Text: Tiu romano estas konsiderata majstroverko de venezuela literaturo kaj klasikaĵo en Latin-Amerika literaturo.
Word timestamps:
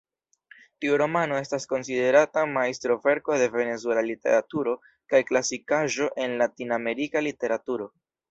Tiu 0.83 0.93
romano 1.01 1.35
estas 1.39 1.67
konsiderata 1.73 2.45
majstroverko 2.53 3.37
de 3.43 3.49
venezuela 3.57 4.05
literaturo 4.07 4.75
kaj 5.13 5.21
klasikaĵo 5.33 6.11
en 6.25 6.35
Latin-Amerika 6.43 7.27
literaturo. 7.29 7.91